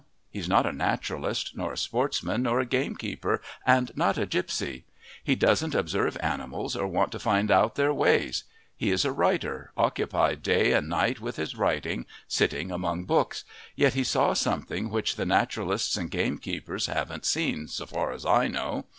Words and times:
He's 0.31 0.49
not 0.49 0.65
a 0.65 0.71
naturalist, 0.73 1.55
nor 1.55 1.71
a 1.73 1.77
sportsman, 1.77 2.41
nor 2.41 2.59
a 2.59 2.65
gamekeeper, 2.65 3.39
and 3.67 3.91
not 3.95 4.17
a 4.17 4.25
gipsy; 4.25 4.85
he 5.23 5.35
doesn't 5.35 5.75
observe 5.75 6.17
animals 6.21 6.75
or 6.75 6.87
want 6.87 7.11
to 7.11 7.19
find 7.19 7.51
out 7.51 7.75
their 7.75 7.93
ways; 7.93 8.43
he 8.75 8.89
is 8.89 9.05
a 9.05 9.11
writer, 9.11 9.71
occupied 9.77 10.41
day 10.41 10.71
and 10.73 10.89
night 10.89 11.19
with 11.19 11.35
his 11.35 11.55
writing, 11.55 12.07
sitting 12.27 12.71
among 12.71 13.05
books, 13.05 13.43
yet 13.75 13.93
he 13.93 14.03
saw 14.03 14.33
something 14.33 14.89
which 14.89 15.17
the 15.17 15.23
naturalists 15.27 15.95
and 15.95 16.09
gamekeepers 16.09 16.87
haven't 16.87 17.23
seen, 17.27 17.67
so 17.67 17.85
far 17.85 18.11
as 18.11 18.25
I 18.25 18.47
know. 18.47 18.85